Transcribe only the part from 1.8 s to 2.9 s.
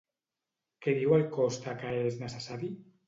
que és necessari?